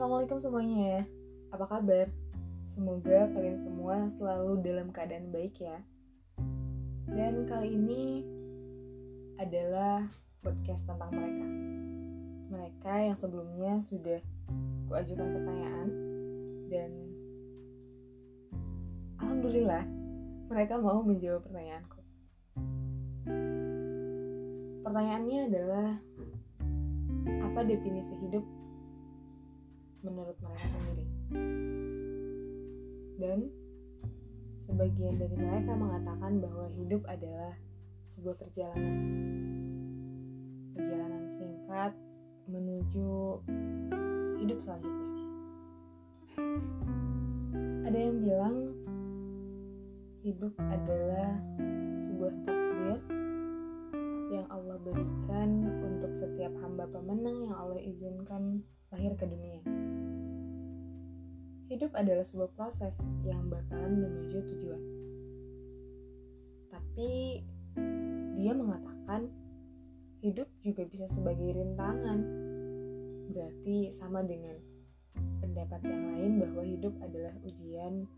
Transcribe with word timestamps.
Assalamualaikum 0.00 0.40
semuanya. 0.40 1.04
Apa 1.52 1.76
kabar? 1.76 2.08
Semoga 2.72 3.28
kalian 3.36 3.60
semua 3.60 4.08
selalu 4.16 4.64
dalam 4.64 4.88
keadaan 4.96 5.28
baik 5.28 5.60
ya. 5.60 5.76
Dan 7.04 7.44
kali 7.44 7.76
ini 7.76 8.24
adalah 9.36 10.08
podcast 10.40 10.88
tentang 10.88 11.12
mereka. 11.12 11.46
Mereka 12.48 12.92
yang 13.12 13.16
sebelumnya 13.20 13.84
sudah 13.92 14.24
kuajukan 14.88 15.36
pertanyaan 15.36 15.88
dan 16.72 16.90
alhamdulillah 19.20 19.84
mereka 20.48 20.80
mau 20.80 21.04
menjawab 21.04 21.44
pertanyaanku. 21.44 22.00
Pertanyaannya 24.80 25.38
adalah 25.44 25.88
apa 27.52 27.60
definisi 27.68 28.16
hidup 28.16 28.48
menurut 30.00 30.36
mereka 30.40 30.66
sendiri. 30.72 31.06
Dan 33.20 33.38
sebagian 34.64 35.14
dari 35.20 35.36
mereka 35.36 35.72
mengatakan 35.76 36.40
bahwa 36.40 36.66
hidup 36.80 37.02
adalah 37.04 37.52
sebuah 38.16 38.36
perjalanan. 38.40 38.96
Perjalanan 40.72 41.24
singkat 41.36 41.92
menuju 42.48 43.10
hidup 44.40 44.58
selanjutnya. 44.64 45.08
Ada 47.84 47.98
yang 47.98 48.16
bilang 48.22 48.56
hidup 50.22 50.52
adalah 50.60 51.32
sebuah 52.06 52.32
takdir 52.46 52.98
yang 54.30 54.46
Allah 54.46 54.78
berikan 54.86 55.48
untuk 55.82 56.12
setiap 56.22 56.52
hamba 56.62 56.86
pemenang 56.86 57.50
yang 57.50 57.56
Allah 57.56 57.80
izinkan 57.82 58.62
lahir 58.90 59.14
ke 59.14 59.24
dunia. 59.26 59.62
Hidup 61.70 61.94
adalah 61.94 62.26
sebuah 62.26 62.50
proses 62.58 62.98
yang 63.22 63.46
bakalan 63.46 64.02
menuju 64.02 64.38
tujuan. 64.50 64.82
Tapi 66.74 67.10
dia 68.34 68.52
mengatakan 68.52 69.30
hidup 70.20 70.50
juga 70.66 70.82
bisa 70.90 71.06
sebagai 71.14 71.54
rintangan. 71.54 72.18
Berarti 73.30 73.94
sama 73.94 74.26
dengan 74.26 74.58
pendapat 75.38 75.80
yang 75.86 76.02
lain 76.10 76.32
bahwa 76.42 76.62
hidup 76.66 76.94
adalah 76.98 77.34
ujian 77.46 78.10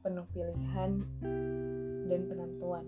penuh 0.00 0.26
pilihan 0.32 1.04
dan 2.08 2.20
penentuan. 2.28 2.84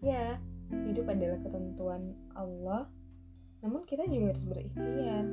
Ya, 0.00 0.40
hidup 0.72 1.08
adalah 1.12 1.36
ketentuan 1.44 2.16
Allah, 2.32 2.88
namun 3.58 3.82
kita 3.86 4.06
juga 4.06 4.30
harus 4.34 4.44
berikhtiar 4.46 5.24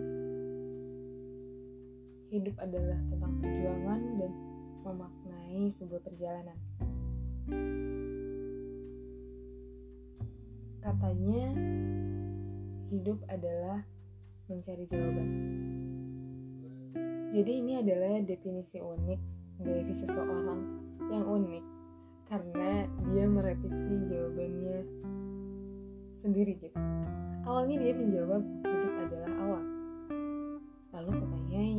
hidup 2.33 2.55
adalah 2.57 2.99
tentang 3.07 3.33
perjuangan 3.39 4.01
dan 4.19 4.31
memaknai 4.83 5.63
sebuah 5.77 6.01
perjalanan. 6.03 6.57
Katanya, 10.81 11.45
hidup 12.93 13.17
adalah 13.31 13.81
mencari 14.45 14.85
jawaban. 14.89 15.29
Jadi 17.35 17.51
ini 17.51 17.73
adalah 17.81 18.21
definisi 18.21 18.77
unik 18.79 19.21
dari 19.59 19.93
seseorang 19.95 20.61
yang 21.09 21.25
unik 21.25 21.65
karena 22.25 22.89
dia 23.11 23.25
merevisi 23.27 23.95
jawabannya 24.11 24.77
sendiri 26.21 26.53
gitu. 26.57 26.79
Awalnya 27.45 27.77
dia 27.77 27.93
menjawab 27.93 28.41
hidup 28.41 28.93
adalah 29.05 29.31
awal. 29.38 29.63
Lalu 30.97 31.09
kutanyai, 31.21 31.77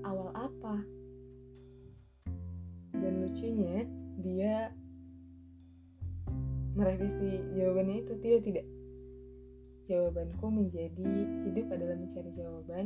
awal 0.00 0.28
apa? 0.32 0.76
Dan 2.96 3.12
lucunya 3.20 3.84
dia 4.24 4.72
merevisi 6.72 7.44
jawabannya 7.52 7.96
itu 8.00 8.12
tidak 8.24 8.40
tidak. 8.48 8.66
Jawabanku 9.92 10.46
menjadi 10.48 11.10
hidup 11.44 11.66
adalah 11.76 11.96
mencari 12.00 12.30
jawaban 12.32 12.84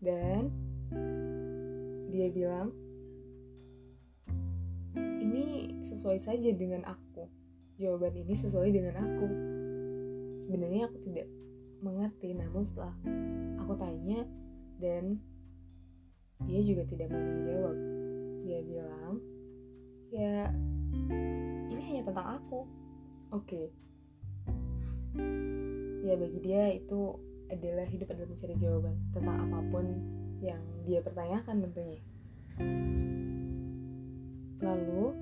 dan 0.00 0.48
dia 2.08 2.32
bilang 2.32 2.72
ini 4.96 5.76
sesuai 5.84 6.16
saja 6.24 6.48
dengan 6.56 6.88
aku. 6.88 7.28
Jawaban 7.76 8.16
ini 8.24 8.32
sesuai 8.40 8.72
dengan 8.72 8.96
aku. 8.96 9.49
Sebenarnya 10.50 10.90
aku 10.90 10.98
tidak 11.06 11.30
mengerti, 11.78 12.34
namun 12.34 12.66
setelah 12.66 12.90
aku 13.62 13.78
tanya 13.78 14.26
dan 14.82 15.22
dia 16.42 16.58
juga 16.66 16.82
tidak 16.90 17.06
mau 17.14 17.22
menjawab. 17.22 17.76
Dia 18.42 18.58
bilang, 18.66 19.14
ya 20.10 20.50
ini 21.70 21.82
hanya 21.86 22.02
tentang 22.02 22.42
aku. 22.42 22.66
Oke. 23.30 23.70
Ya 26.02 26.18
bagi 26.18 26.38
dia 26.42 26.74
itu 26.74 27.14
adalah 27.46 27.86
hidup 27.86 28.10
adalah 28.10 28.34
mencari 28.34 28.54
jawaban 28.58 28.98
tentang 29.14 29.36
apa 29.46 29.58
pun 29.70 29.86
yang 30.42 30.62
dia 30.82 30.98
pertanyakan 30.98 31.62
tentunya. 31.62 32.02
Lalu, 34.66 35.14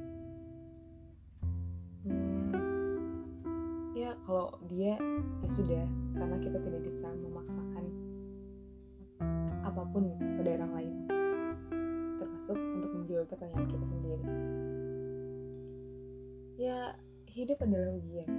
ya 4.08 4.16
kalau 4.24 4.48
dia 4.72 4.96
ya 5.44 5.48
sudah. 5.52 5.84
Karena 6.16 6.36
kita 6.41 6.58
tidak 6.64 6.80
bisa 6.88 7.06
memaksakan 7.12 7.84
apa 9.69 9.82
pun 9.92 10.04
pada 10.41 10.50
orang 10.56 10.72
lain. 10.72 10.94
Termasuk 12.16 12.56
untuk 12.56 12.91
menjawab 12.96 13.26
pertanyaan 13.28 13.66
kita 13.69 13.84
sendiri. 13.84 14.24
Ya 16.56 16.78
hidup 17.28 17.58
adalah 17.60 17.92
ujian. 18.00 18.30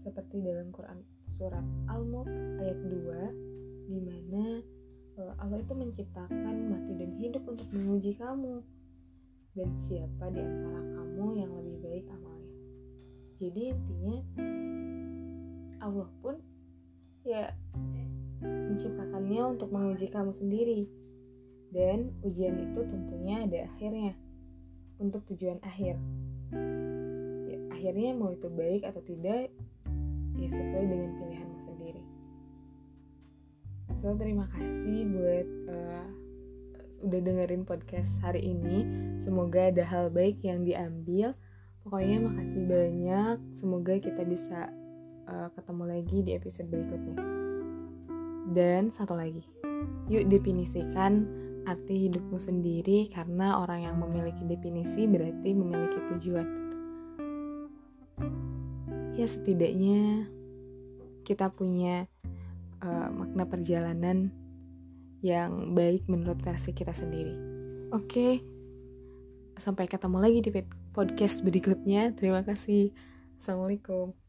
Seperti 0.00 0.40
dalam 0.40 0.72
Quran 0.72 1.04
surat 1.36 1.64
Al-Mulk 1.92 2.28
ayat 2.64 2.78
2 2.88 3.92
di 3.92 4.00
mana 4.00 4.64
Allah 5.36 5.60
itu 5.60 5.76
menciptakan 5.76 6.72
mati 6.72 6.96
dan 6.96 7.12
hidup 7.20 7.44
untuk 7.44 7.68
menguji 7.76 8.16
kamu. 8.16 8.64
Dan 9.52 9.68
siapa 9.84 10.32
di 10.32 10.40
antara 10.40 10.80
kamu 10.96 11.26
yang 11.36 11.52
lebih 11.52 11.76
baik 11.84 12.06
amalnya 12.08 12.39
jadi 13.40 13.72
intinya 13.72 14.20
Allah 15.80 16.12
pun 16.20 16.36
ya 17.24 17.48
menciptakannya 18.44 19.56
untuk 19.56 19.72
menguji 19.72 20.12
kamu 20.12 20.32
sendiri. 20.36 20.84
Dan 21.70 22.12
ujian 22.20 22.58
itu 22.60 22.80
tentunya 22.84 23.46
ada 23.48 23.58
akhirnya 23.72 24.12
untuk 25.00 25.24
tujuan 25.32 25.56
akhir. 25.64 25.96
Ya, 27.48 27.58
akhirnya 27.72 28.10
mau 28.12 28.34
itu 28.34 28.50
baik 28.52 28.84
atau 28.84 29.00
tidak 29.06 29.48
ya 30.36 30.48
sesuai 30.50 30.84
dengan 30.84 31.10
pilihanmu 31.16 31.58
sendiri. 31.64 32.02
So 34.02 34.12
terima 34.20 34.50
kasih 34.52 35.08
buat 35.14 35.48
uh, 35.70 36.08
udah 37.08 37.20
dengerin 37.24 37.64
podcast 37.64 38.10
hari 38.20 38.52
ini. 38.52 38.84
Semoga 39.24 39.72
ada 39.72 39.84
hal 39.86 40.12
baik 40.12 40.42
yang 40.44 40.66
diambil 40.66 41.32
pokoknya 41.84 42.16
makasih 42.24 42.62
banyak. 42.68 43.36
Semoga 43.56 43.94
kita 44.00 44.22
bisa 44.24 44.68
uh, 45.28 45.48
ketemu 45.56 45.84
lagi 45.88 46.18
di 46.24 46.30
episode 46.36 46.68
berikutnya. 46.68 47.16
Dan 48.50 48.90
satu 48.92 49.14
lagi. 49.14 49.44
Yuk 50.10 50.26
definisikan 50.26 51.24
arti 51.68 52.08
hidupmu 52.08 52.40
sendiri 52.40 53.12
karena 53.12 53.60
orang 53.60 53.84
yang 53.84 53.96
memiliki 54.00 54.42
definisi 54.48 55.06
berarti 55.06 55.50
memiliki 55.52 55.98
tujuan. 56.16 56.46
Ya 59.14 59.26
setidaknya 59.28 60.26
kita 61.22 61.52
punya 61.52 62.08
uh, 62.80 63.08
makna 63.12 63.44
perjalanan 63.44 64.32
yang 65.20 65.76
baik 65.76 66.08
menurut 66.08 66.40
versi 66.40 66.72
kita 66.72 66.96
sendiri. 66.96 67.36
Oke, 67.92 68.40
sampai 69.60 69.86
ketemu 69.86 70.18
lagi 70.18 70.38
di 70.40 70.50
podcast 70.96 71.44
berikutnya. 71.44 72.16
Terima 72.16 72.40
kasih. 72.42 72.90
Assalamualaikum. 73.40 74.19